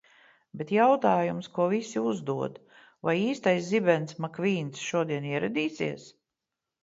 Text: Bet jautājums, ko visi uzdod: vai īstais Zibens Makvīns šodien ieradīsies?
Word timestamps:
Bet 0.59 0.71
jautājums, 0.75 1.49
ko 1.57 1.65
visi 1.73 2.01
uzdod: 2.11 2.55
vai 3.09 3.15
īstais 3.25 3.61
Zibens 3.73 4.17
Makvīns 4.25 4.81
šodien 4.87 5.27
ieradīsies? 5.35 6.09